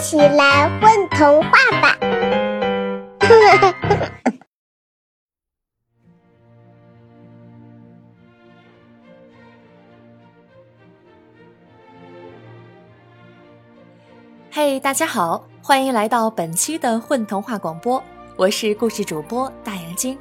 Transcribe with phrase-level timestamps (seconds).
[0.00, 1.50] 起来混童话
[1.82, 1.94] 吧！
[14.50, 18.02] 嘿，大家好，欢迎来到本期的混童话广播，
[18.36, 20.18] 我是故事主播大眼睛。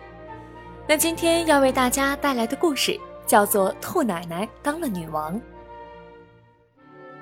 [0.88, 5.36] 那今天要为大家带来的故事叫做《兔奶奶当了女王》。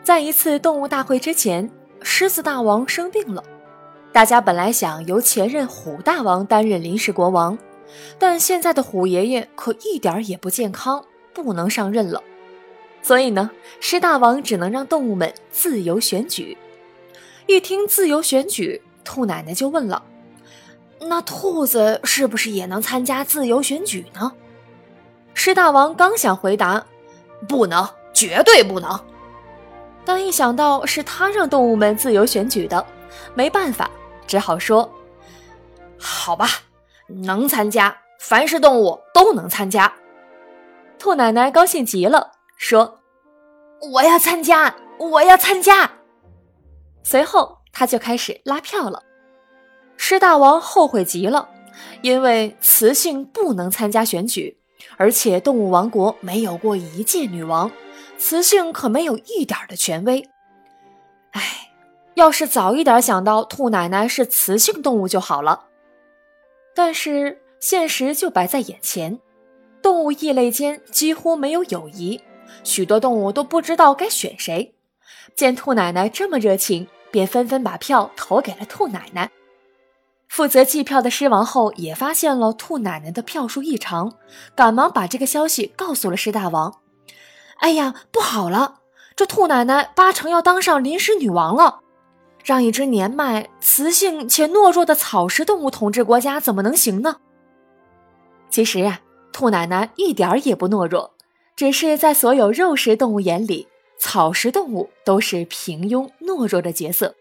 [0.01, 1.69] 在一次动物大会之前，
[2.09, 3.43] 狮子大王生病了。
[4.13, 7.59] 大家本来想由前任虎大王担任临时国王，
[8.17, 11.03] 但现在的虎爷爷可一点也不健康，
[11.33, 12.23] 不能上任了。
[13.01, 13.51] 所以呢，
[13.81, 16.57] 狮大王只能让动物们自由选举。
[17.45, 20.01] 一听自由选举，兔奶奶就问了
[21.09, 24.31] ：“那兔子是不是也能参加自由选举呢？”
[25.35, 26.85] 狮大王刚想回答
[27.49, 28.97] ：“不能，绝对不能。”
[30.07, 32.85] 但一想到是他让动物们自由选举的，
[33.33, 33.91] 没办法，
[34.25, 34.89] 只好说
[35.99, 36.47] ：“好吧，
[37.09, 39.93] 能参加，凡是动物都能参加。”
[40.97, 43.01] 兔奶奶高兴极了，说
[43.91, 45.91] ：“我要参加，我要参加。”
[47.03, 49.03] 随后，他就开始拉票了。
[49.97, 51.49] 狮大王后悔极了，
[52.01, 54.57] 因为雌性不能参加选举，
[54.97, 57.71] 而且动物王国没有过一届女王。
[58.17, 60.27] 雌性可没有一点的权威。
[61.31, 61.71] 哎，
[62.15, 65.65] 要是早一点想到兔奶奶是雌性动物就好了。
[66.73, 69.19] 但是现实就摆在眼前，
[69.83, 72.19] 动物异类间几乎没有友谊，
[72.63, 74.73] 许多动物都不知道该选谁。
[75.35, 79.29] 见兔奶奶这么热情，便纷纷把票投给了兔奶奶。
[80.27, 84.13] 负责计票的狮王后也发现了兔奶奶的票数异常，
[84.55, 86.79] 赶忙把这个消息告诉了狮大王。
[87.59, 88.81] 哎呀，不好了！
[89.15, 91.79] 这兔奶奶八成要当上临时女王了，
[92.43, 97.17] 让一只年迈、雌性且懦弱的草食动物统治国家怎么能行呢？
[98.51, 99.01] 其实啊，
[99.33, 101.13] 兔奶奶一点儿也不懦弱，
[101.55, 107.15] 只是在所有肉食动物眼里，草食动物都是平庸懦弱的角色。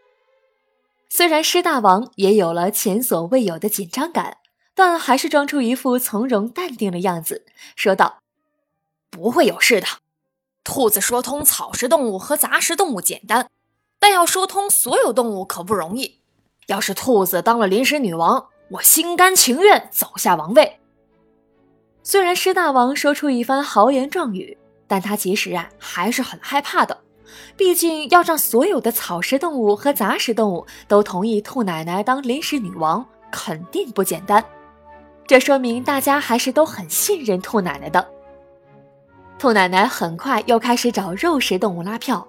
[1.17, 4.37] 虽然狮大王也有了前所未有的紧张感，
[4.75, 8.19] 但还是装出一副从容淡定的样子，说道
[9.09, 9.87] ：“不会有事的。”
[10.63, 13.49] 兔子说通草食动物和杂食动物简单，
[13.99, 16.21] 但要说通所有动物可不容易。
[16.67, 20.81] 要是兔子当了临时女王，我心甘情愿走下王位。
[22.03, 27.05] 虽然狮大王说出一番豪言壮语，但他其实啊还是很害怕的。
[27.57, 34.45] 毕竟要让所有的草食动物和杂食动物都同意兔奶奶当临时女王，肯定不简单。
[35.27, 38.07] 这说明大家还是都很信任兔奶奶的。
[39.39, 42.27] 兔奶奶很快又开始找肉食动物拉票，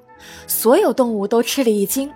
[0.48, 2.12] 所有动物都吃了一惊。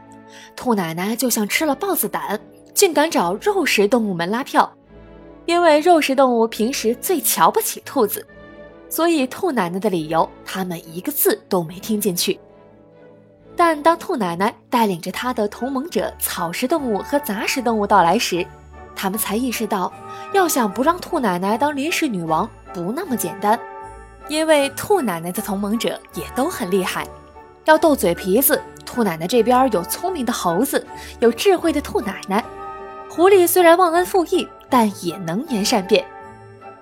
[0.55, 2.39] 兔奶奶就像吃了豹子胆，
[2.73, 4.69] 竟敢找肉食动物们拉票。
[5.45, 8.25] 因为肉食动物平时最瞧不起兔子，
[8.89, 12.39] 所以兔奶奶的理由，他们一个字都没听进去。
[13.63, 18.43] 但当兔奶奶带领着她的同盟者草食动物和杂食动物到来时，
[18.95, 19.93] 他们才意识到，
[20.33, 23.59] 要想不让兔奶奶当临时女王，不那么简单。
[24.27, 27.05] 因为兔奶奶的同盟者也都很厉害，
[27.65, 30.83] 要斗嘴皮子，兔奶奶这边有聪明的猴子，
[31.19, 32.43] 有智慧的兔奶奶；
[33.11, 36.03] 狐狸虽然忘恩负义，但也能言善辩。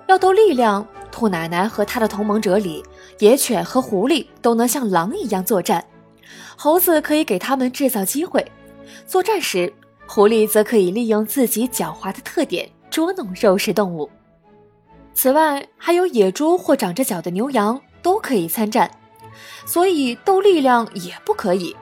[0.06, 2.82] 要斗力量，兔奶奶和她的同盟者里，
[3.18, 5.84] 野犬和狐狸都能像狼一样作战，
[6.56, 8.44] 猴子可以给他们制造机会。
[9.06, 9.72] 作战时，
[10.06, 14.10] 狐狸则可以利用自己狡猾的特点捉弄肉食动物。
[15.14, 18.90] 此外，还有野猪或长着角的牛羊都可以参战，
[19.66, 21.74] 所以斗力量也不可以。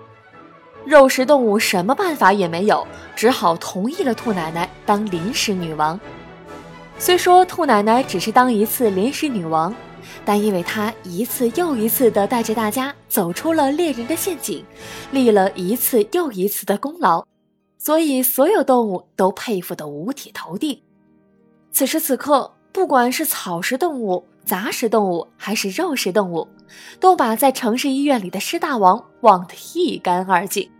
[0.84, 5.98] 肉食动物什么办法也没有，只好同意了兔奶奶当临时女王。
[6.98, 9.74] 虽说兔奶奶只是当一次临时女王，
[10.24, 14.64] 但因为他一次又一次地带着大家走出了猎人的陷阱，
[15.10, 17.26] 立了一次又一次的功劳，
[17.78, 20.82] 所以所有动物都佩服得五体投地。
[21.72, 22.52] 此时此刻。
[22.70, 26.46] 不管是草食动物、杂食动物还是肉食动物，
[27.00, 30.70] 都把在城市医院里的狮大王忘得一干二净。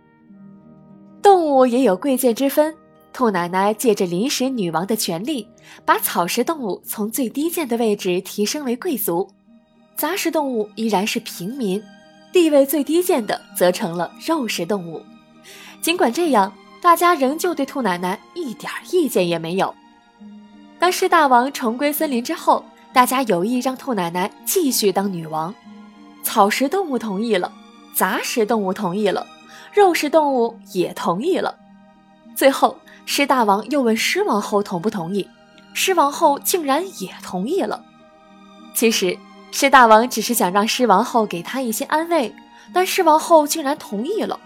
[1.21, 2.73] 动物也有贵贱之分，
[3.19, 5.45] 兔奶奶借着临时女王的权利，
[5.83, 9.29] 把草食动物从最低贱的位置提升为贵族，
[9.97, 11.83] 杂食动物依然是平民，
[12.31, 15.01] 地位最低贱的则成了肉食动物。
[15.81, 19.75] 尽管这样，大家仍旧对兔奶奶一点意见也没有。
[20.79, 22.63] 当狮大王重归森林之后，
[22.93, 25.53] 大家有意让兔奶奶继续当女王。
[26.23, 27.51] 草食动物同意了，
[27.93, 29.27] 杂食动物同意了，
[29.73, 31.53] 肉食动物也同意了。
[32.39, 35.27] 最后，狮大王又问狮王后同不同意，
[35.73, 37.83] 狮王后竟然也同意了。
[38.73, 39.17] 其实，
[39.51, 42.33] 狮大王只是想让狮王后给他一些安慰，
[42.73, 44.39] 但狮王后竟然同意了。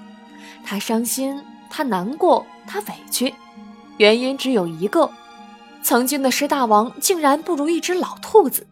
[0.65, 3.31] 他伤心，他难过，他委屈，
[3.97, 5.07] 原因只有一个：
[5.83, 8.65] 曾经的狮大王竟然不如一只老兔子。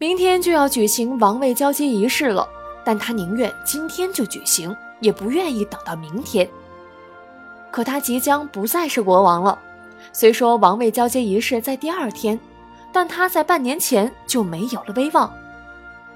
[0.00, 2.48] 明天就要举行王位交接仪式了，
[2.84, 6.50] 但他宁愿今天就举行，也不愿意等到明天。
[7.74, 9.58] 可他即将不再是国王了。
[10.12, 12.38] 虽说王位交接仪式在第二天，
[12.92, 15.28] 但他在半年前就没有了威望。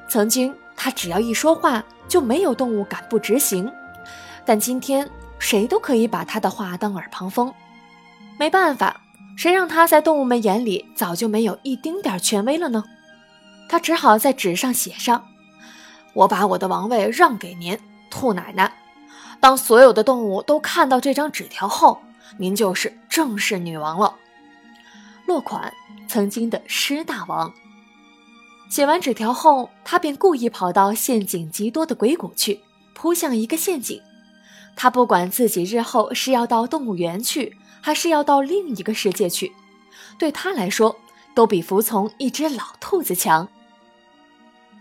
[0.08, 3.68] 曾经他只要一说话，就没有动物敢不执行。
[4.44, 5.10] 但今天
[5.40, 7.52] 谁都可以把他的话当耳旁风。
[8.38, 9.00] 没办法，
[9.36, 12.84] 谁让他在动物们眼里早就没有一丁点权威了呢？
[13.68, 15.24] 他只好在纸上写上
[16.14, 17.76] ：“我把我的王位让给您，
[18.12, 18.72] 兔奶奶。”
[19.40, 22.00] 当所有的动物都看到这张纸条后，
[22.38, 24.16] 您就是正式女王了。
[25.26, 25.72] 落款：
[26.08, 27.52] 曾经的狮大王。
[28.70, 32.60] 写完纸条后，他便故意跑到陷阱极多的鬼谷去，
[32.94, 34.00] 扑向一个陷阱。
[34.76, 39.52] 他不管自己日后是要到动物园去，还是要到另一个世界去，
[40.18, 40.96] 对他来说，
[41.34, 43.48] 都比服从一只老兔子强。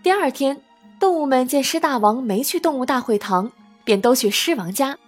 [0.02, 0.60] 第二天，
[1.00, 3.50] 动物们见狮大王没去动物大会堂。
[3.88, 4.98] 便都去狮王家。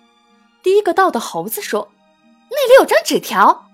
[0.63, 1.91] 第一个到的猴子说
[2.51, 3.69] ：“那里有张纸条。”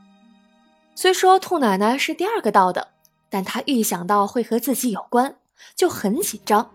[0.97, 2.89] 虽说兔奶奶是第二个到的，
[3.31, 5.37] 但她预想到会和自己有关，
[5.77, 6.73] 就很紧张。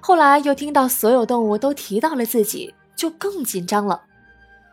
[0.00, 4.02] 后来又听到所有动物都提到了自己，就更紧张了。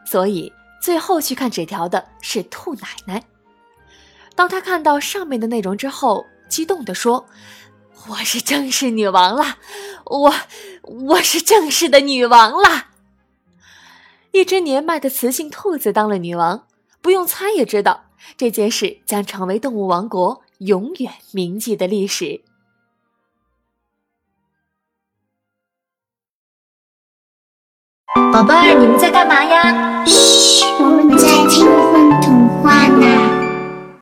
[0.04, 0.52] 所以
[0.82, 3.24] 最后去看纸条的是兔奶奶。
[4.34, 7.24] 当她看到上面的内容之后，激动地说。
[8.08, 9.58] 我是正式女王啦，
[10.06, 10.34] 我
[10.82, 12.88] 我是正式的女王啦。
[14.32, 16.66] 一只年迈的雌性兔子当了女王，
[17.02, 18.06] 不用猜也知道
[18.38, 22.42] 这件事将成为动物王国永远铭记的历史。
[28.34, 30.06] 宝贝儿，你们在干嘛呀？
[30.06, 31.68] 嘘，我们在听。